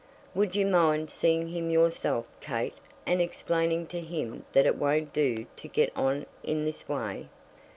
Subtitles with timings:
[0.33, 2.73] "Would you mind seeing him yourself, Kate,
[3.05, 7.29] and explaining to him that it won't do to get on in this way.